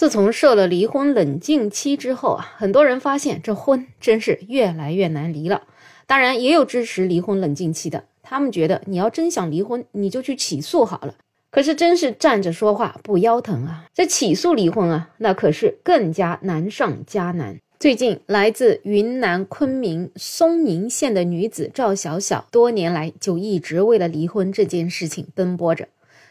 [0.00, 5.64] 自从设了离婚冷静期之后啊，很多人发现这婚真是越来越难离了。
[6.06, 11.16] 当然，也有支持离婚冷静期的，他们觉得你要真想离婚，你就去起诉好了。
[11.50, 13.84] 可是真是站着说话不腰疼啊！
[13.92, 17.58] 这起诉离婚啊，那可是更加难上加难。
[17.78, 25.86] 最近，来自云南昆明嵩明县的女子赵小小，多年来就一直为了离婚这件事情奔波着。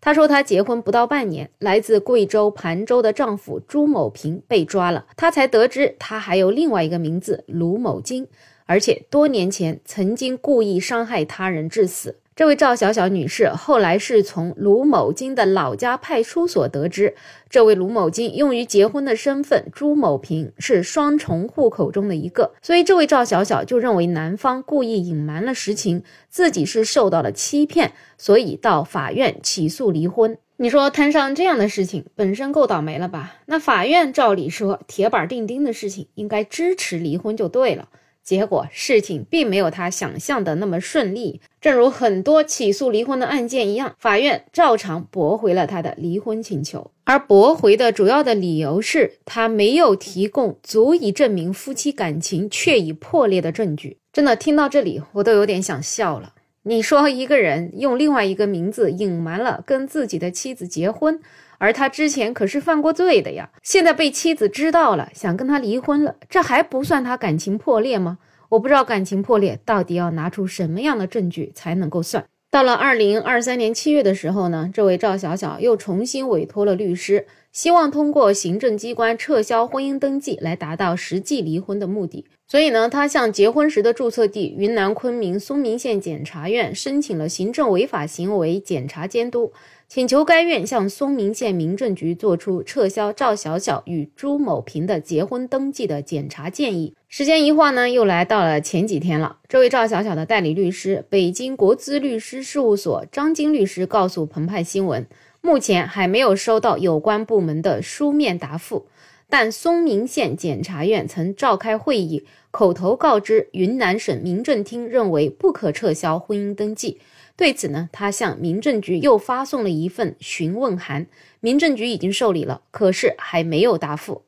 [0.00, 5.06] 她说，她结婚不到半年，来自贵州盘州的丈夫朱某平被抓了。
[5.16, 8.26] 她才得知，他还有另外一个名字卢某金，
[8.70, 12.20] 而且多年前曾经故意伤害他人致死。
[12.36, 17.16] 这位赵小小女士后来是从卢某金的老家派出所得知，
[17.48, 30.38] 这位卢某金用于结婚的身份朱某平是双重户口中的一个，所以这位赵小小就认为男方故意隐瞒了实情，自己是受到了欺骗，所以到法院起诉离婚。
[30.58, 33.34] 你说摊上这样的事情本身够倒霉了吧？
[33.46, 37.88] 那法院照理说铁板钉钉的事情应该支持离婚就对了。
[38.30, 46.92] 结果事情并没有他想象的那么顺利，正如很多起诉离婚的案件一样，法院照常驳回了他的离婚请求。
[47.02, 53.98] 而驳回的主要的理由是他没有提供足以证明夫妻感情确已破裂的证据。
[54.12, 56.34] 真的听到这里，我都有点想笑了。
[56.62, 61.20] 你说一个人用另外一个名字隐瞒了跟自己的妻子结婚。
[61.56, 68.18] 而他之前可是犯过罪的呀，现在被妻子知道了，想跟他离婚了，这还不算他感情破裂吗？
[68.48, 72.24] 我不知道感情破裂到底要拿出什么样的证据才能够算。
[72.50, 82.24] 到了二零二三年七月的时候呢，这位赵小小又重新委托了律师，希望通过行政机关撤销婚姻登记来达到实际离婚的目的。
[82.46, 89.52] 所以呢，他向结婚时的注册地云南昆明嵩明县检察院申请了行政违法行为检查监督。
[89.88, 96.94] 请求该院向嵩明县民政局作出撤销赵小小与朱某平的结婚登记的检查建议。
[97.08, 99.38] 时间一晃呢，又来到了前几天了。
[99.48, 105.04] 这位赵小小的代理律师，北京国资律师事务所张金律师告诉澎湃新闻，
[105.40, 108.86] 目前还没有收到有关部门的书面答复，
[109.28, 116.98] 但嵩明县检察院曾召开会议，口头告知云南省民政厅，认为不可撤销婚姻登记。
[117.36, 121.06] 对此呢，他向民政局又发送了一份询问函，
[121.40, 124.22] 民政局已经受理了，可是还没有答复。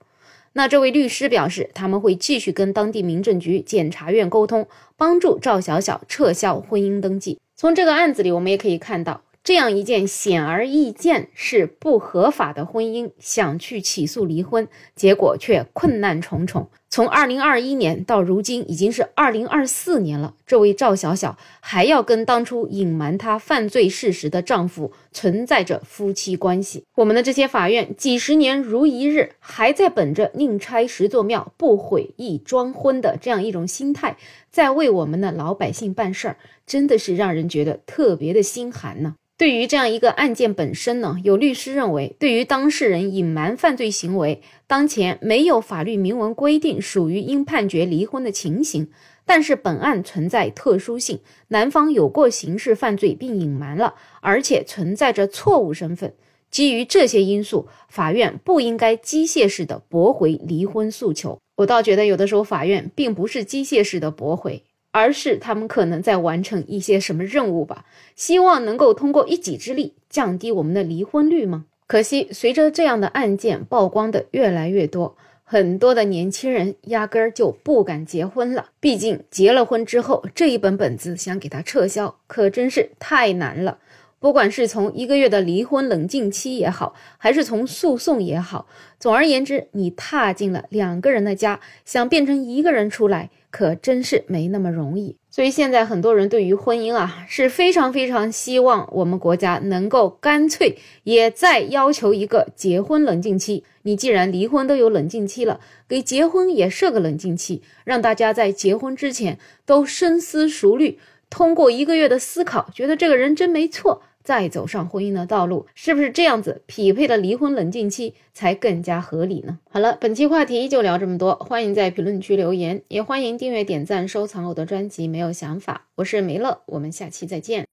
[0.55, 7.39] 那这位律师表示，他们会继续跟当地民政局、检察院沟通，帮助赵小小撤销婚姻登记。
[7.55, 9.23] 从这个案子里，我们也可以看到。
[9.45, 16.69] 这样一件显而易见是不合法的婚姻，想去起诉离婚，结果却困难重重。
[16.89, 20.35] 从二零二一年到如今，已经是二零二四年了。
[20.47, 26.85] 这位赵小小还要跟当初隐瞒她犯罪事实的丈夫存在着夫妻关系。
[26.97, 34.19] 我们的这些法院几十年如一日，还在本着宁拆十座庙，不毁一桩婚的这样一种心态，
[34.53, 36.37] 在为我们的老百姓办事儿，
[36.67, 39.15] 真的是让人觉得特别的心寒呢。
[39.39, 48.89] 对于这样一个案件本身呢，有律师认为，对于当事人隐瞒犯罪行为，当前没有法律明文规定属于应判决离婚的情形。
[49.25, 56.13] 但是本案存在特殊性，男方有过刑事犯罪并隐瞒了，而且存在着错误身份。
[56.51, 61.39] 基于这些因素，法院不应该机械式的驳回离婚诉求。
[61.57, 64.65] 我倒觉得有的时候法院并不是机械式的驳回。
[64.95, 71.65] 而是他们可能在完成一些什么任务吧，希望能够通过一己之力降低我们的离婚率吗？
[71.87, 78.67] 可惜，随着这样的案件曝光的越来越多，很多的年轻人压根儿就不敢结婚了。
[78.81, 83.79] 毕竟结了婚之后，这一本本子想给他撤销，可真是太难了。
[84.23, 88.69] 不管是从一个月的离婚冷静期也好，还是从诉讼也好，
[89.01, 95.17] 总而言之，你踏进了两个人的家，想变成一个人出来，可真是没那么容易。
[95.29, 103.65] 所以现在很多人对于婚姻啊，是非常非常希望我们国家能够干脆也再要求一个结婚冷静期。
[103.83, 105.59] 你既然离婚都有冷静期了，
[105.89, 114.03] 给结婚也设个冷静期，让大家在结婚之前都深思熟虑，通过一个月的思考，觉得这个人真没错。
[114.23, 119.59] 再走上婚姻的道路，是不是这样子匹配的离婚冷静期才更加合理呢？
[119.71, 125.09] 好了，本期话题就聊这么多，欢迎在评论区留言，也欢迎订阅、点赞、收藏我的专辑。
[125.09, 127.67] 没有想法，我是梅乐，我们下期再见。